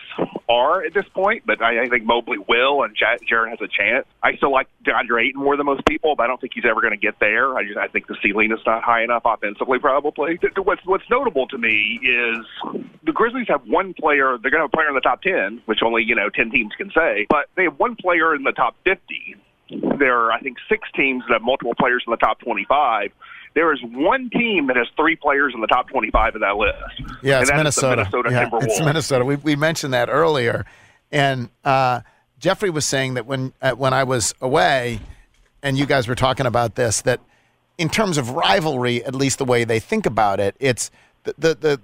are 0.48 0.84
at 0.86 0.94
this 0.94 1.04
point, 1.14 1.44
but 1.46 1.62
I, 1.62 1.84
I 1.84 1.90
think 1.90 2.06
Mobley 2.06 2.38
will, 2.38 2.84
and 2.84 2.96
J- 2.96 3.20
Jaren 3.30 3.50
has 3.50 3.60
a 3.62 3.68
chance. 3.68 4.06
I 4.24 4.38
still 4.38 4.54
like 4.54 4.68
DeAndre 4.86 5.28
Ayton 5.28 5.42
more 5.42 5.58
than 5.58 5.66
most 5.66 5.86
people, 5.86 6.16
but 6.16 6.24
I 6.24 6.28
don't 6.28 6.40
think 6.40 6.54
he's 6.56 6.64
ever 6.66 6.80
going 6.80 6.94
to 6.94 6.98
get 6.98 7.20
there. 7.20 7.58
I 7.58 7.66
just 7.66 7.78
I 7.78 7.88
think 7.88 8.08
the 8.08 8.16
ceiling 8.24 8.54
is 8.54 8.60
not 8.66 8.84
high 8.84 9.04
enough 9.04 9.24
offensively, 9.26 9.80
probably. 9.80 10.38
Th- 10.38 10.54
th- 10.54 10.66
What's 10.66 10.86
what's 10.86 11.10
notable 11.10 11.48
to 11.48 11.58
me 11.58 12.00
is 12.04 12.46
the 13.04 13.12
Grizzlies 13.12 13.48
have 13.50 13.66
one 13.68 13.94
player. 13.94 14.38
They're 14.42 14.52
going 14.52 14.62
to 14.62 14.68
have 14.68 14.74
a 14.74 14.78
player 14.78 14.88
in 14.88 14.96
the 14.96 15.02
top 15.02 15.22
ten, 15.22 15.62
which 15.66 15.80
only 15.84 16.04
you 16.04 16.16
know 16.16 16.30
ten 16.30 16.52
teams 16.52 16.74
can 16.78 16.90
say, 16.96 17.26
but 17.30 17.48
they 17.56 17.64
have 17.64 17.78
one 17.80 17.96
player 17.98 18.34
in 18.34 18.44
the 18.44 18.52
top 18.54 18.76
fifty. 18.86 19.36
There 19.98 20.18
are 20.18 20.32
I 20.32 20.40
think 20.40 20.58
six 20.68 20.88
teams 20.96 21.24
that 21.28 21.34
have 21.34 21.42
multiple 21.42 21.74
players 21.78 22.04
in 22.06 22.12
the 22.12 22.18
top 22.18 22.40
twenty-five. 22.40 23.12
There 23.56 23.74
is 23.74 23.80
one 23.84 24.30
team 24.30 24.68
that 24.68 24.76
has 24.76 24.88
three 24.96 25.16
players 25.16 25.54
in 25.56 25.62
the 25.62 25.68
top 25.68 25.90
25 25.90 26.36
of 26.36 26.42
that 26.42 26.56
list. 26.56 26.78
Yeah, 27.24 27.42
it's 27.42 27.50
and 27.50 27.60
that 27.60 27.66
is 27.68 27.76
the 27.76 27.82
Minnesota. 27.82 27.96
Minnesota 27.96 28.30
yeah, 28.32 28.46
Timberwolves. 28.46 28.64
it's 28.64 28.80
Minnesota. 28.80 29.26
We, 29.26 29.36
we 29.38 29.56
mentioned 29.56 29.94
that 29.96 30.08
earlier, 30.08 30.68
and 31.12 31.50
uh, 31.66 32.02
Jeffrey 32.40 32.70
was 32.70 32.86
saying 32.86 33.16
that 33.16 33.26
when 33.26 33.54
uh, 33.62 33.72
when 33.72 33.94
I 33.94 34.04
was 34.04 34.34
away, 34.40 35.00
and 35.64 35.78
you 35.78 35.86
guys 35.86 36.08
were 36.08 36.16
talking 36.16 36.46
about 36.46 36.76
this, 36.76 37.02
that 37.02 37.22
in 37.78 37.90
terms 37.90 38.18
of 38.18 38.32
rivalry, 38.32 39.04
at 39.04 39.16
least 39.16 39.40
the 39.40 39.46
way 39.46 39.64
they 39.64 39.80
think 39.80 40.06
about 40.06 40.40
it, 40.40 40.56
it's 40.60 40.92
the 41.24 41.34
the 41.38 41.56
the 41.56 41.82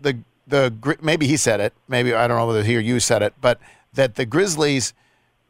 the, 0.48 0.74
the 0.82 0.98
maybe 1.01 1.27
he 1.27 1.38
said 1.38 1.60
it, 1.60 1.74
maybe 1.88 2.13
I 2.13 2.27
don't 2.27 2.38
know 2.38 2.48
whether 2.48 2.63
he 2.63 2.77
or 2.77 2.82
you 2.82 3.00
said 3.00 3.22
it, 3.22 3.34
but 3.42 3.60
that 3.94 4.15
the 4.15 4.25
Grizzlies, 4.25 4.94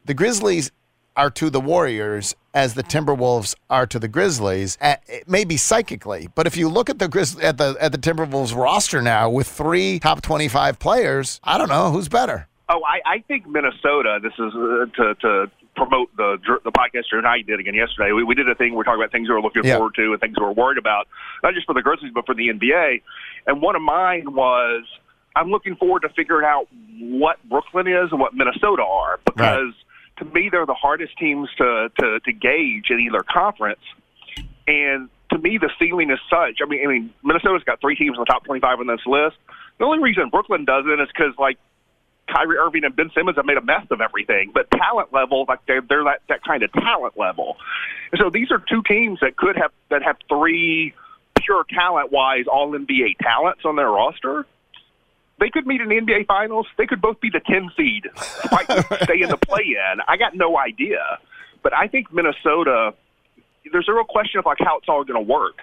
the 0.06 0.14
Grizzlies 0.14 0.72
are 1.16 1.30
to 1.32 1.50
the 1.50 1.62
Warriors 1.62 2.36
as 2.54 2.74
the 2.74 2.84
Timberwolves 2.84 3.56
are 3.70 3.86
to 3.88 4.00
the 4.00 4.08
Grizzlies, 4.08 4.78
uh, 4.82 4.96
maybe 5.28 5.58
psychically. 5.58 6.30
But 6.36 6.48
if 6.48 6.56
you 6.58 6.70
look 6.70 6.90
at 6.90 7.00
the 7.00 7.08
Grizz- 7.08 7.44
at 7.44 7.58
the 7.58 7.76
at 7.80 7.92
the 7.92 7.98
Timberwolves 7.98 8.56
roster 8.56 9.02
now 9.02 9.30
with 9.30 9.48
three 9.48 10.00
top 10.00 10.22
twenty 10.22 10.48
five 10.48 10.80
players, 10.80 11.40
I 11.44 11.58
don't 11.58 11.70
know 11.70 11.92
who's 11.92 12.08
better. 12.10 12.48
Oh, 12.68 12.82
I, 12.84 13.00
I 13.16 13.20
think 13.28 13.48
Minnesota. 13.48 14.20
This 14.24 14.34
is 14.34 14.54
uh, 14.56 14.86
to 14.96 15.16
to 15.22 15.52
promote 15.76 16.16
the 16.18 16.38
the 16.64 16.72
podcast 16.72 17.04
and 17.12 17.28
I 17.28 17.42
did 17.42 17.60
again 17.60 17.74
yesterday. 17.76 18.12
We, 18.14 18.24
we 18.24 18.34
did 18.34 18.50
a 18.50 18.56
thing. 18.56 18.74
We're 18.76 18.84
talking 18.86 19.02
about 19.02 19.12
things 19.12 19.28
we 19.28 19.36
we're 19.36 19.42
looking 19.42 19.64
Yeah. 19.66 19.76
forward 19.76 19.96
to 19.96 20.12
and 20.14 20.22
things 20.22 20.36
we 20.40 20.46
we're 20.46 20.54
worried 20.54 20.78
about, 20.78 21.08
not 21.44 21.54
just 21.54 21.66
for 21.68 21.74
the 21.74 21.82
Grizzlies 21.82 22.12
but 22.16 22.26
for 22.26 22.34
the 22.34 22.48
NBA. 22.50 23.02
And 23.48 23.62
one 23.62 23.76
of 23.76 23.82
mine 23.82 24.34
was 24.34 24.84
I'm 25.36 25.50
looking 25.52 25.76
forward 25.76 26.02
to 26.04 26.10
figuring 26.16 26.46
out 26.46 26.68
what 27.00 27.38
Brooklyn 27.50 27.88
is 27.88 28.10
and 28.12 28.20
what 28.22 28.34
Minnesota 28.34 28.84
are 28.84 29.20
because 29.26 29.74
to 30.18 30.26
me 30.26 30.50
they're 30.50 30.66
the 30.66 30.74
hardest 30.74 31.18
teams 31.18 31.50
to 31.58 31.90
to 32.00 32.20
to 32.20 32.34
gauge 32.34 32.90
in 32.90 33.00
either 33.00 33.24
conference. 33.24 33.82
And 34.68 35.10
to 35.32 35.38
me, 35.38 35.58
the 35.58 35.70
ceiling 35.80 36.10
is 36.12 36.20
such. 36.30 36.60
I 36.62 36.66
mean, 36.66 36.86
I 36.86 36.92
mean, 36.92 37.14
Minnesota's 37.24 37.64
got 37.64 37.82
three 37.82 37.96
teams 37.96 38.16
in 38.16 38.20
the 38.20 38.26
top 38.26 38.46
25 38.46 38.80
on 38.80 38.88
this 38.88 39.06
list. 39.06 39.38
The 39.78 39.86
only 39.86 40.00
reason 40.00 40.30
Brooklyn 40.30 40.66
doesn't 40.66 41.00
is 41.00 41.08
because 41.08 41.34
like 41.38 41.58
Kyrie 42.28 42.58
Irving 42.58 42.84
and 42.84 42.96
Ben 42.96 43.12
Simmons 43.14 43.38
have 43.38 43.46
made 43.46 43.58
a 43.58 43.62
mess 43.62 43.86
of 43.92 44.02
everything. 44.02 44.52
But 44.54 44.72
talent 44.72 45.14
level, 45.14 45.46
like 45.48 45.60
they're 45.68 45.82
they're 45.82 46.04
that 46.06 46.22
that 46.30 46.44
kind 46.44 46.64
of 46.64 46.72
talent 46.74 47.18
level. 47.18 47.58
And 48.12 48.20
so 48.20 48.30
these 48.30 48.52
are 48.52 48.60
two 48.70 48.82
teams 48.84 49.20
that 49.22 49.36
could 49.36 49.58
have 49.58 49.72
that 49.90 50.04
have 50.04 50.18
three 50.30 50.94
pure 51.36 51.66
talent 51.70 52.12
wise 52.12 52.46
all 52.52 52.72
NBA 52.72 53.18
talents 53.20 53.62
on 53.66 53.76
their 53.76 53.90
roster. 53.90 54.46
They 55.40 55.50
could 55.50 55.68
meet 55.68 55.82
in 55.82 55.90
the 55.90 55.96
NBA 55.96 56.28
Finals. 56.28 56.66
They 56.78 56.86
could 56.86 57.02
both 57.02 57.20
be 57.20 57.30
the 57.30 57.42
10 57.42 57.72
seed, 57.76 58.04
stay 59.04 59.22
in 59.22 59.30
the 59.30 59.38
play 59.38 59.76
in. 59.76 60.00
I 60.08 60.16
got 60.18 60.36
no 60.36 60.58
idea. 60.58 61.20
But 61.62 61.74
I 61.74 61.88
think 61.88 62.14
Minnesota, 62.14 62.94
there's 63.72 63.90
a 63.90 63.94
real 63.94 64.06
question 64.06 64.40
of 64.40 64.46
like 64.46 64.60
how 64.60 64.78
it's 64.78 64.88
all 64.88 65.04
going 65.04 65.24
to 65.24 65.32
work. 65.32 65.60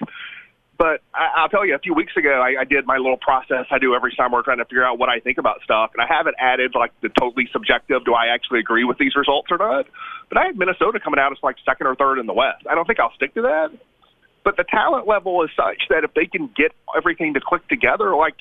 But 0.78 1.00
I, 1.14 1.28
I'll 1.36 1.48
tell 1.48 1.64
you, 1.64 1.74
a 1.74 1.78
few 1.78 1.94
weeks 1.94 2.12
ago, 2.16 2.42
I, 2.42 2.62
I 2.62 2.64
did 2.64 2.86
my 2.86 2.96
little 2.96 3.16
process 3.16 3.66
I 3.70 3.78
do 3.78 3.94
every 3.94 4.12
summer 4.16 4.42
trying 4.42 4.58
to 4.58 4.64
figure 4.64 4.84
out 4.84 4.98
what 4.98 5.08
I 5.08 5.20
think 5.20 5.38
about 5.38 5.62
stuff. 5.62 5.92
And 5.94 6.02
I 6.02 6.12
haven't 6.12 6.34
added 6.38 6.72
like 6.74 6.92
the 7.00 7.08
totally 7.08 7.48
subjective, 7.52 8.04
do 8.04 8.14
I 8.14 8.34
actually 8.34 8.58
agree 8.58 8.84
with 8.84 8.98
these 8.98 9.14
results 9.14 9.48
or 9.50 9.58
not? 9.58 9.86
But 10.28 10.38
I 10.38 10.46
had 10.46 10.58
Minnesota 10.58 10.98
coming 10.98 11.20
out 11.20 11.32
as 11.32 11.38
like 11.42 11.56
second 11.64 11.86
or 11.86 11.94
third 11.94 12.18
in 12.18 12.26
the 12.26 12.34
West. 12.34 12.66
I 12.68 12.74
don't 12.74 12.86
think 12.86 13.00
I'll 13.00 13.14
stick 13.14 13.32
to 13.34 13.42
that. 13.42 13.70
But 14.44 14.56
the 14.56 14.64
talent 14.64 15.06
level 15.06 15.44
is 15.44 15.50
such 15.56 15.86
that 15.88 16.02
if 16.02 16.14
they 16.14 16.26
can 16.26 16.50
get 16.56 16.72
everything 16.96 17.34
to 17.34 17.40
click 17.40 17.66
together, 17.68 18.16
like 18.16 18.34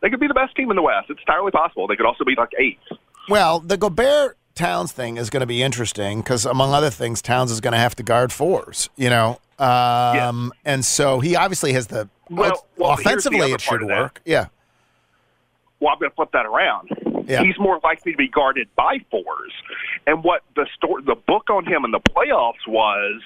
they 0.00 0.10
could 0.10 0.20
be 0.20 0.26
the 0.26 0.34
best 0.34 0.54
team 0.56 0.70
in 0.70 0.76
the 0.76 0.82
West. 0.82 1.10
It's 1.10 1.20
entirely 1.20 1.50
possible. 1.50 1.86
They 1.86 1.96
could 1.96 2.06
also 2.06 2.24
be 2.24 2.34
like 2.36 2.50
eighth. 2.58 2.98
Well, 3.28 3.60
the 3.60 3.76
Gobert 3.76 4.36
Towns 4.54 4.92
thing 4.92 5.16
is 5.16 5.30
going 5.30 5.40
to 5.40 5.46
be 5.46 5.62
interesting 5.62 6.20
because, 6.20 6.46
among 6.46 6.72
other 6.72 6.90
things, 6.90 7.20
Towns 7.20 7.50
is 7.50 7.60
going 7.60 7.72
to 7.72 7.78
have 7.78 7.96
to 7.96 8.02
guard 8.02 8.32
fours. 8.32 8.88
You 8.96 9.10
know, 9.10 9.40
um, 9.58 10.52
and 10.64 10.84
so 10.84 11.20
he 11.20 11.36
obviously 11.36 11.72
has 11.72 11.88
the 11.88 12.08
Well, 12.30 12.66
well, 12.76 12.96
here's 12.96 13.04
the 13.04 13.10
offensively 13.10 13.52
it 13.52 13.60
should 13.60 13.82
work. 13.82 14.20
Yeah, 14.24 14.46
well, 15.80 15.92
I'm 15.92 15.98
going 15.98 16.10
to 16.10 16.14
flip 16.14 16.30
that 16.32 16.46
around. 16.46 16.90
Yeah. 17.28 17.42
He's 17.42 17.58
more 17.58 17.80
likely 17.82 18.12
to 18.12 18.18
be 18.18 18.28
guarded 18.28 18.68
by 18.76 18.98
fours. 19.10 19.52
And 20.06 20.22
what 20.22 20.42
the 20.54 20.66
story, 20.76 21.02
the 21.04 21.16
book 21.16 21.50
on 21.50 21.66
him 21.66 21.84
in 21.84 21.90
the 21.90 22.00
playoffs 22.00 22.66
was, 22.66 23.20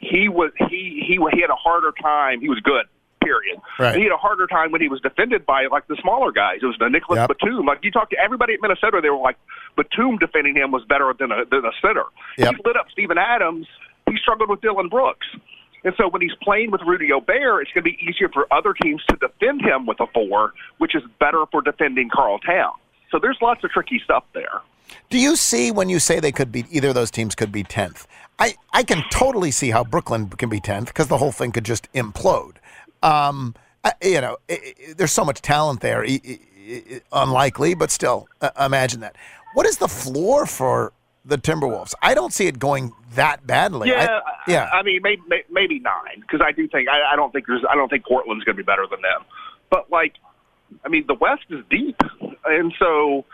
he 0.00 0.28
was 0.28 0.52
he 0.70 1.02
he 1.06 1.18
he 1.32 1.40
had 1.40 1.50
a 1.50 1.56
harder 1.56 1.92
time. 2.00 2.40
He 2.40 2.48
was 2.48 2.60
good. 2.60 2.86
Period. 3.26 3.58
Right. 3.78 3.96
He 3.96 4.02
had 4.04 4.12
a 4.12 4.16
harder 4.16 4.46
time 4.46 4.70
when 4.70 4.80
he 4.80 4.88
was 4.88 5.00
defended 5.00 5.44
by 5.44 5.66
like 5.66 5.88
the 5.88 5.96
smaller 6.00 6.30
guys. 6.30 6.58
It 6.62 6.66
was 6.66 6.76
the 6.78 6.88
Nicholas 6.88 7.18
Yep. 7.18 7.28
Batum. 7.40 7.66
Like 7.66 7.82
you 7.82 7.90
talked 7.90 8.12
to 8.12 8.18
everybody 8.22 8.54
at 8.54 8.60
Minnesota, 8.62 9.00
they 9.02 9.10
were 9.10 9.18
like 9.18 9.36
Batum 9.76 10.18
defending 10.18 10.54
him 10.54 10.70
was 10.70 10.84
better 10.88 11.12
than 11.18 11.32
a 11.32 11.44
than 11.50 11.64
a 11.64 11.72
center. 11.82 12.04
Yep. 12.38 12.54
He 12.54 12.62
lit 12.64 12.76
up 12.76 12.86
Steven 12.92 13.18
Adams. 13.18 13.66
He 14.08 14.16
struggled 14.22 14.48
with 14.48 14.60
Dillon 14.60 14.88
Brooks. 14.88 15.26
And 15.82 15.94
so 15.98 16.08
when 16.08 16.22
he's 16.22 16.34
playing 16.42 16.70
with 16.70 16.80
Rudy 16.86 17.08
Gobert, 17.08 17.62
it's 17.62 17.72
going 17.72 17.84
to 17.84 17.90
be 17.90 17.98
easier 18.02 18.28
for 18.28 18.46
other 18.52 18.72
teams 18.72 19.02
to 19.08 19.16
defend 19.16 19.62
him 19.62 19.86
with 19.86 20.00
a 20.00 20.06
four, 20.14 20.52
which 20.78 20.94
is 20.94 21.02
better 21.20 21.44
for 21.52 21.62
defending 21.62 22.08
Karl 22.12 22.38
Town. 22.38 22.72
So 23.10 23.18
there's 23.20 23.38
lots 23.40 23.62
of 23.62 23.70
tricky 23.70 24.00
stuff 24.04 24.24
there. 24.34 24.62
Do 25.10 25.18
you 25.18 25.36
see 25.36 25.70
when 25.70 25.88
you 25.88 25.98
say 25.98 26.18
they 26.20 26.32
could 26.32 26.50
be 26.50 26.64
either 26.70 26.88
of 26.88 26.94
those 26.94 27.10
teams 27.10 27.34
could 27.34 27.52
be 27.52 27.62
tenth? 27.62 28.06
I 28.38 28.54
I 28.72 28.82
can 28.82 29.02
totally 29.10 29.50
see 29.50 29.70
how 29.70 29.84
Brooklyn 29.84 30.28
can 30.28 30.48
be 30.48 30.60
tenth 30.60 30.88
because 30.88 31.08
the 31.08 31.18
whole 31.18 31.32
thing 31.32 31.52
could 31.52 31.64
just 31.64 31.90
implode. 31.92 32.56
Um, 33.06 33.54
I, 33.84 33.92
you 34.02 34.20
know, 34.20 34.36
i 34.50 34.54
i 34.54 34.92
there's 34.96 35.12
so 35.12 35.24
much 35.24 35.40
talent 35.42 35.80
there. 35.80 36.02
I- 36.04 36.20
I- 36.26 36.40
I- 36.68 37.00
unlikely, 37.22 37.74
but 37.74 37.90
still, 37.90 38.28
uh, 38.40 38.50
imagine 38.64 39.00
that. 39.00 39.16
What 39.54 39.66
is 39.66 39.76
the 39.78 39.88
floor 39.88 40.46
for 40.46 40.92
the 41.24 41.38
Timberwolves? 41.38 41.94
I 42.02 42.14
don't 42.14 42.32
see 42.32 42.46
it 42.46 42.58
going 42.58 42.92
that 43.14 43.46
badly. 43.46 43.92
I- 43.92 44.02
Yeah, 44.04 44.20
yeah. 44.48 44.68
I, 44.72 44.78
I 44.78 44.82
mean, 44.82 45.00
maybe 45.02 45.22
maybe 45.50 45.78
nine 45.78 46.20
because 46.20 46.40
I 46.44 46.52
do 46.52 46.66
think 46.68 46.88
I, 46.88 47.12
I 47.12 47.16
don't 47.16 47.32
think 47.32 47.46
there's 47.46 47.64
I 47.70 47.74
don't 47.76 47.88
think 47.88 48.04
Portland's 48.04 48.44
going 48.44 48.56
to 48.56 48.62
be 48.62 48.66
better 48.66 48.86
than 48.90 49.00
them. 49.02 49.22
But 49.70 49.90
like, 49.90 50.14
I 50.84 50.88
mean, 50.88 51.04
the 51.06 51.14
West 51.14 51.44
is 51.50 51.64
deep, 51.70 52.00
and 52.44 52.72
so 52.78 53.24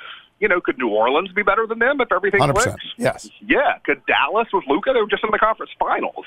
you 0.40 0.48
know, 0.48 0.60
could 0.60 0.76
New 0.76 0.88
Orleans 0.88 1.30
be 1.32 1.42
better 1.44 1.66
than 1.68 1.78
them 1.78 2.00
if 2.00 2.10
everything 2.10 2.40
100%. 2.40 2.52
clicks? 2.54 2.84
Yes. 2.96 3.30
Yeah. 3.46 3.78
Could 3.84 4.02
Dallas 4.06 4.48
with 4.52 4.64
Luka? 4.66 4.90
They 4.92 5.00
were 5.00 5.06
just 5.06 5.22
in 5.22 5.30
the 5.30 5.38
conference 5.38 5.70
finals. 5.78 6.24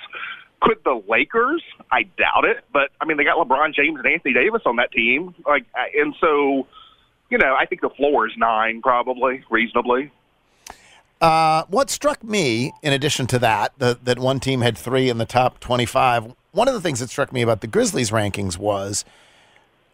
Could 0.65 0.83
the 0.83 1.01
Lakers? 1.07 1.61
I 1.91 2.03
doubt 2.17 2.45
it. 2.45 2.63
But 2.73 2.89
I 2.99 3.05
mean, 3.05 3.17
they 3.17 3.23
got 3.23 3.37
LeBron 3.37 3.73
James 3.75 3.99
and 3.99 4.07
Anthony 4.07 4.33
Davis 4.33 4.63
on 4.65 4.77
that 4.77 4.91
team. 4.91 5.35
Like, 5.45 5.65
and 5.95 6.15
so, 6.19 6.67
you 7.29 7.37
know, 7.37 7.55
I 7.55 7.65
think 7.67 7.81
the 7.81 7.91
floor 7.91 8.27
is 8.27 8.33
nine, 8.35 8.81
probably 8.81 9.43
reasonably. 9.51 10.11
Uh, 11.21 11.63
what 11.69 11.89
struck 11.89 12.23
me, 12.23 12.73
in 12.81 12.93
addition 12.93 13.27
to 13.27 13.39
that, 13.39 13.73
the, 13.77 13.99
that 14.03 14.17
one 14.17 14.39
team 14.39 14.61
had 14.61 14.75
three 14.77 15.09
in 15.09 15.19
the 15.19 15.25
top 15.25 15.59
25, 15.59 16.33
one 16.51 16.67
of 16.67 16.73
the 16.73 16.81
things 16.81 16.99
that 16.99 17.09
struck 17.09 17.31
me 17.31 17.41
about 17.41 17.61
the 17.61 17.67
Grizzlies 17.67 18.09
rankings 18.09 18.57
was 18.57 19.05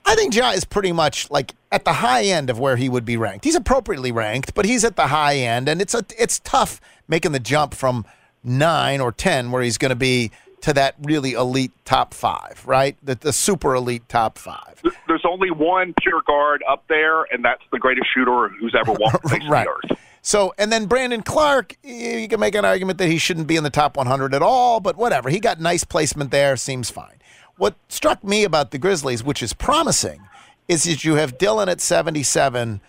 I 0.05 0.15
think 0.15 0.33
Ja 0.33 0.51
is 0.51 0.65
pretty 0.65 0.91
much 0.91 1.29
like 1.29 1.53
at 1.71 1.85
the 1.85 1.93
high 1.93 2.23
end 2.23 2.49
of 2.49 2.59
where 2.59 2.75
he 2.75 2.89
would 2.89 3.05
be 3.05 3.17
ranked. 3.17 3.45
He's 3.45 3.55
appropriately 3.55 4.11
ranked, 4.11 4.53
but 4.53 4.65
he's 4.65 4.83
at 4.83 4.95
the 4.95 5.07
high 5.07 5.37
end, 5.37 5.69
and 5.69 5.81
it's 5.81 5.93
a 5.93 6.03
it's 6.17 6.39
tough 6.39 6.81
making 7.07 7.33
the 7.33 7.39
jump 7.39 7.73
from 7.73 8.05
nine 8.43 8.99
or 8.99 9.11
ten, 9.11 9.51
where 9.51 9.61
he's 9.61 9.77
going 9.77 9.89
to 9.89 9.95
be 9.95 10.31
to 10.61 10.73
that 10.73 10.95
really 11.01 11.33
elite 11.33 11.71
top 11.85 12.13
five, 12.13 12.63
right? 12.65 12.95
The, 13.03 13.15
the 13.15 13.33
super 13.33 13.75
elite 13.75 14.07
top 14.07 14.37
five. 14.37 14.81
There's 15.07 15.25
only 15.25 15.51
one 15.51 15.93
pure 16.01 16.21
guard 16.25 16.63
up 16.69 16.83
there, 16.87 17.23
and 17.23 17.43
that's 17.43 17.63
the 17.71 17.79
greatest 17.79 18.07
shooter 18.13 18.49
who's 18.59 18.75
ever 18.75 18.93
walked 18.93 19.23
the 19.29 19.41
right. 19.49 19.67
earth. 19.67 19.97
So, 20.21 20.53
and 20.57 20.71
then 20.71 20.85
Brandon 20.85 21.23
Clarke, 21.23 21.77
you 21.83 22.27
can 22.27 22.39
make 22.39 22.53
an 22.53 22.63
argument 22.63 22.99
that 22.99 23.07
he 23.07 23.17
shouldn't 23.17 23.47
be 23.47 23.55
in 23.55 23.63
the 23.63 23.71
top 23.71 23.97
100 23.97 24.35
at 24.35 24.43
all, 24.43 24.79
but 24.79 24.95
whatever. 24.95 25.29
He 25.29 25.39
got 25.39 25.59
nice 25.59 25.83
placement 25.83 26.29
there, 26.29 26.55
seems 26.55 26.91
fine. 26.91 27.15
What 27.57 27.75
struck 27.89 28.23
me 28.23 28.43
about 28.43 28.71
the 28.71 28.77
Grizzlies, 28.77 29.23
which 29.23 29.41
is 29.41 29.53
promising, 29.53 30.21
is 30.67 30.83
that 30.83 31.03
you 31.03 31.15
have 31.15 31.37
Dillon 31.37 31.69
at 31.69 31.81
77, 31.81 32.81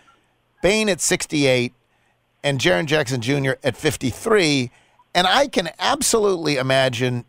Bane 0.62 0.88
at 0.88 1.00
68, 1.00 1.72
and 2.44 2.60
Jaren 2.60 2.86
Jackson 2.86 3.20
Jr. 3.20 3.52
at 3.64 3.76
53. 3.76 4.70
And 5.14 5.26
I 5.26 5.48
can 5.48 5.70
absolutely 5.78 6.56
imagine, 6.56 7.24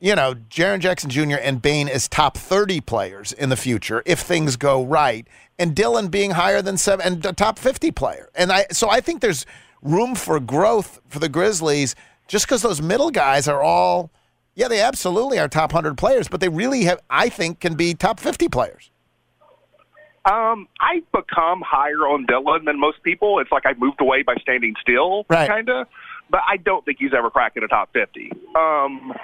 you 0.00 0.14
know, 0.14 0.34
Jaren 0.34 0.78
Jackson 0.80 1.10
Jr. 1.10 1.36
and 1.40 1.60
Bane 1.60 1.88
as 1.88 2.08
top 2.08 2.36
30 2.36 2.80
players 2.82 3.32
in 3.32 3.48
the 3.48 3.56
future 3.56 4.02
if 4.06 4.20
things 4.20 4.56
go 4.56 4.84
right, 4.84 5.26
and 5.58 5.74
Dillon 5.74 6.08
being 6.08 6.32
higher 6.32 6.62
than 6.62 6.76
seven 6.76 7.04
and 7.14 7.26
a 7.26 7.32
top 7.32 7.58
50 7.58 7.90
player. 7.92 8.28
And 8.34 8.52
I 8.52 8.66
so 8.70 8.88
I 8.90 9.00
think 9.00 9.20
there's 9.20 9.44
room 9.82 10.14
for 10.14 10.38
growth 10.40 11.00
for 11.08 11.18
the 11.18 11.28
Grizzlies 11.28 11.94
just 12.28 12.46
because 12.46 12.62
those 12.62 12.80
middle 12.82 13.10
guys 13.10 13.48
are 13.48 13.62
all, 13.62 14.10
yeah, 14.54 14.68
they 14.68 14.80
absolutely 14.80 15.38
are 15.38 15.48
top 15.48 15.72
100 15.72 15.96
players, 15.96 16.28
but 16.28 16.40
they 16.40 16.48
really 16.48 16.84
have, 16.84 17.00
I 17.08 17.28
think, 17.28 17.58
can 17.60 17.74
be 17.74 17.94
top 17.94 18.20
50 18.20 18.48
players. 18.48 18.90
Um, 20.24 20.68
I've 20.80 21.10
become 21.10 21.62
higher 21.66 22.06
on 22.06 22.26
Dillon 22.26 22.66
than 22.66 22.78
most 22.78 23.02
people. 23.02 23.38
It's 23.38 23.50
like 23.50 23.64
I 23.64 23.72
moved 23.78 24.00
away 24.00 24.22
by 24.22 24.34
standing 24.42 24.74
still, 24.80 25.24
Right. 25.30 25.48
kind 25.48 25.70
of. 25.70 25.86
But 26.30 26.42
I 26.46 26.58
don't 26.58 26.84
think 26.84 26.98
he's 27.00 27.14
ever 27.16 27.30
cracking 27.30 27.62
a 27.62 27.68
top 27.68 27.90
50. 27.94 28.30
Um, 28.54 29.14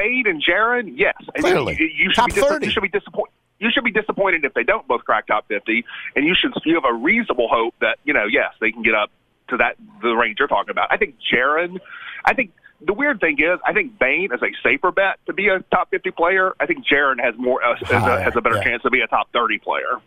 Bane 0.00 0.26
and 0.26 0.42
Jaren, 0.42 0.92
yes. 0.96 1.14
Clearly. 1.38 1.76
You, 1.78 1.86
you 1.86 2.04
should 2.10 2.16
Top 2.16 2.28
be 2.28 2.34
dis- 2.34 2.44
30. 2.44 2.66
You 2.66 2.72
should 2.72 2.82
be 2.82 2.88
disappointed. 2.88 3.32
You 3.58 3.70
should 3.70 3.84
be 3.84 3.90
disappointed 3.92 4.44
if 4.44 4.54
they 4.54 4.62
don't 4.64 4.86
both 4.88 5.04
crack 5.04 5.26
top 5.26 5.46
50, 5.48 5.84
and 6.16 6.24
you 6.24 6.34
should 6.34 6.52
you 6.64 6.74
have 6.76 6.84
a 6.84 6.94
reasonable 6.94 7.48
hope 7.48 7.74
that 7.80 7.98
you 8.04 8.14
know 8.14 8.24
yes 8.24 8.54
they 8.60 8.72
can 8.72 8.82
get 8.82 8.94
up 8.94 9.10
to 9.48 9.58
that 9.58 9.76
the 10.00 10.08
range 10.14 10.36
you're 10.38 10.48
talking 10.48 10.70
about. 10.70 10.88
I 10.90 10.96
think 10.96 11.16
Jaren, 11.30 11.78
I 12.24 12.32
think 12.32 12.52
the 12.80 12.94
weird 12.94 13.20
thing 13.20 13.36
is 13.38 13.58
I 13.66 13.74
think 13.74 13.98
Bane 13.98 14.30
is 14.32 14.40
a 14.42 14.48
safer 14.62 14.90
bet 14.90 15.18
to 15.26 15.34
be 15.34 15.48
a 15.48 15.60
top 15.74 15.90
50 15.90 16.10
player. 16.12 16.54
I 16.58 16.64
think 16.64 16.86
Jaren 16.86 17.20
has 17.22 17.34
more 17.36 17.62
uh, 17.62 17.76
has, 17.84 17.90
a, 17.92 18.22
has 18.22 18.36
a 18.36 18.40
better 18.40 18.56
Yeah. 18.56 18.64
chance 18.64 18.82
to 18.84 18.90
be 18.90 19.00
a 19.02 19.06
top 19.06 19.30
30 19.32 19.58
player. 19.58 19.98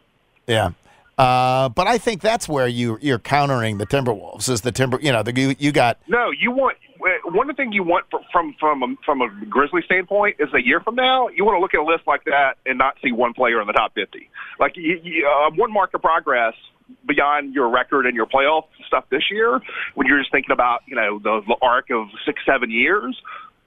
Yeah. 0.47 0.71
Uh, 1.17 1.69
but 1.69 1.87
I 1.87 1.97
think 1.97 2.21
that's 2.21 2.49
where 2.49 2.67
you 2.67 2.97
you're 3.01 3.19
countering 3.19 3.77
the 3.77 3.85
Timberwolves 3.85 4.49
is 4.49 4.61
the 4.61 4.71
Timber. 4.71 4.99
You 5.01 5.11
know, 5.11 5.21
the, 5.21 5.35
you 5.35 5.55
you 5.59 5.71
got 5.71 5.99
No, 6.07 6.31
you 6.31 6.51
want 6.51 6.77
uh, 6.99 7.31
one 7.31 7.53
things 7.55 7.75
you 7.75 7.83
want 7.83 8.05
fr- 8.09 8.17
from 8.31 8.55
from 8.59 8.81
a, 8.81 8.95
from 9.05 9.21
a 9.21 9.29
Grizzly 9.49 9.81
standpoint 9.85 10.37
is 10.39 10.49
a 10.53 10.65
year 10.65 10.79
from 10.79 10.95
now 10.95 11.27
you 11.27 11.45
want 11.45 11.55
to 11.55 11.59
look 11.59 11.73
at 11.73 11.79
a 11.79 11.83
list 11.83 12.07
like 12.07 12.23
that 12.25 12.55
and 12.65 12.77
not 12.77 12.95
see 13.03 13.11
one 13.11 13.33
player 13.33 13.61
in 13.61 13.67
the 13.67 13.73
top 13.73 13.93
fifty. 13.93 14.29
Like 14.59 14.75
you, 14.75 14.99
you, 15.03 15.27
uh, 15.27 15.51
one 15.55 15.71
mark 15.71 15.93
of 15.93 16.01
progress 16.01 16.55
beyond 17.07 17.53
your 17.53 17.69
record 17.69 18.05
and 18.05 18.15
your 18.15 18.25
playoff 18.25 18.63
stuff 18.87 19.05
this 19.09 19.23
year, 19.29 19.59
when 19.95 20.07
you're 20.07 20.19
just 20.19 20.31
thinking 20.31 20.51
about 20.51 20.81
you 20.87 20.95
know 20.95 21.19
the, 21.19 21.41
the 21.47 21.55
arc 21.61 21.91
of 21.91 22.07
six 22.25 22.41
seven 22.45 22.71
years. 22.71 23.15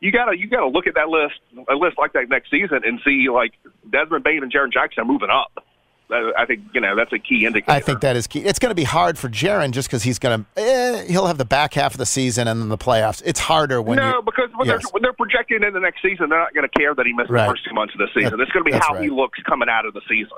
You 0.00 0.12
gotta 0.12 0.37
you 0.37 0.49
gotta 0.49 0.69
look 0.69 0.87
at 0.87 0.95
that 0.95 1.09
list 1.09 1.41
a 1.71 1.75
list 1.75 1.97
like 1.97 2.12
that 2.15 2.29
next 2.29 2.50
season 2.50 2.81
and 2.85 3.00
see 3.05 3.29
like 3.31 3.53
Desmond 3.91 4.25
Bane 4.25 4.43
and 4.43 4.53
Jaren 4.53 4.73
Jackson 4.73 5.03
are 5.03 5.07
moving 5.07 5.31
up. 5.31 5.65
I 6.10 6.44
think 6.46 6.60
you 6.72 6.80
know 6.80 6.94
that's 6.94 7.12
a 7.12 7.18
key 7.18 7.46
indicator. 7.46 7.72
I 7.72 7.80
think 7.80 8.00
that 8.00 8.14
is 8.14 8.26
key. 8.28 8.40
It's 8.40 8.58
going 8.60 8.70
to 8.70 8.76
be 8.76 8.84
hard 8.84 9.18
for 9.18 9.28
Jaren 9.28 9.72
just 9.72 9.88
because 9.88 10.04
he's 10.04 10.18
going 10.20 10.44
to 10.54 10.60
eh, 10.60 11.04
he'll 11.08 11.26
have 11.26 11.38
the 11.38 11.44
back 11.44 11.75
half 11.75 11.94
of 11.94 11.98
the 11.98 12.06
season 12.06 12.46
and 12.46 12.60
then 12.60 12.68
the 12.68 12.78
playoffs. 12.78 13.22
It's 13.25 13.40
harder 13.40 13.82
when 13.82 13.96
no, 13.96 14.16
you, 14.16 14.22
because 14.22 14.48
when, 14.54 14.68
Yes. 14.68 14.82
they're, 14.84 14.90
when 14.92 15.02
they're 15.02 15.12
projecting 15.12 15.64
in 15.64 15.72
the 15.72 15.80
next 15.80 16.02
season, 16.02 16.28
they're 16.28 16.38
not 16.38 16.54
going 16.54 16.68
to 16.68 16.78
care 16.78 16.94
that 16.94 17.06
he 17.06 17.12
missed 17.12 17.30
Right. 17.30 17.46
the 17.46 17.52
first 17.52 17.64
two 17.68 17.75
months 17.75 17.92
of 17.94 17.98
the 17.98 18.08
season. 18.14 18.38
That- 18.38 18.42
it's 18.44 18.52
going 18.52 18.64
to 18.64 18.70
be 18.70 18.76
how 18.78 18.94
he 18.94 19.08
looks 19.10 19.40
coming 19.48 19.68
out 19.68 19.84
of 19.84 19.94
the 19.94 20.02
season. 20.08 20.36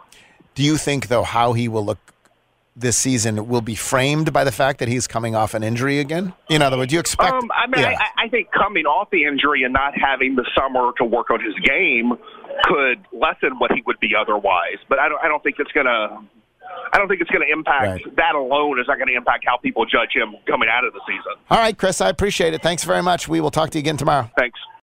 Do 0.54 0.62
you 0.62 0.78
think 0.78 1.08
though 1.08 1.22
how 1.22 1.52
he 1.52 1.68
will 1.68 1.84
look 1.84 1.98
this 2.74 2.96
season 2.96 3.48
will 3.48 3.60
be 3.60 3.74
framed 3.74 4.32
by 4.32 4.44
the 4.44 4.52
fact 4.52 4.78
that 4.78 4.86
he's 4.88 5.06
coming 5.08 5.34
off 5.34 5.52
an 5.52 5.62
injury 5.64 5.98
again? 5.98 6.32
In 6.48 6.62
other 6.62 6.78
words, 6.78 6.92
you 6.92 7.00
expect? 7.00 7.32
Um, 7.34 7.50
I 7.54 7.66
mean, 7.66 7.82
yeah. 7.82 7.98
I, 8.16 8.24
I 8.24 8.28
think 8.28 8.52
coming 8.52 8.86
off 8.86 9.10
the 9.10 9.24
injury 9.24 9.64
and 9.64 9.72
not 9.72 9.92
having 9.98 10.36
the 10.36 10.48
summer 10.56 10.92
to 10.98 11.04
work 11.04 11.30
on 11.30 11.40
his 11.44 11.54
game 11.64 12.12
could 12.64 12.98
lessen 13.12 13.58
what 13.58 13.72
he 13.72 13.82
would 13.86 14.00
be 14.00 14.10
otherwise. 14.18 14.78
But 14.88 14.98
I 14.98 15.08
don't. 15.08 15.22
I 15.22 15.28
don't 15.28 15.42
think 15.42 15.56
it's 15.58 15.72
going 15.72 15.86
to. 15.86 16.18
I 16.92 16.98
don't 16.98 17.08
think 17.08 17.20
it's 17.20 17.30
going 17.30 17.46
to 17.46 17.52
impact 17.52 18.04
Right. 18.04 18.16
that 18.16 18.34
alone. 18.34 18.78
Is 18.78 18.86
not 18.88 18.96
going 18.98 19.08
to 19.08 19.14
impact 19.14 19.44
how 19.46 19.56
people 19.58 19.84
judge 19.84 20.10
him 20.14 20.34
coming 20.46 20.68
out 20.70 20.84
of 20.84 20.92
the 20.92 21.00
season. 21.06 21.32
All 21.50 21.58
right, 21.58 21.76
Chris, 21.76 22.00
I 22.00 22.08
appreciate 22.08 22.54
it. 22.54 22.62
Thanks 22.62 22.84
very 22.84 23.02
much. 23.02 23.28
We 23.28 23.40
will 23.40 23.50
talk 23.50 23.70
to 23.70 23.78
you 23.78 23.80
again 23.80 23.96
tomorrow. 23.96 24.30
Thanks. 24.38 24.58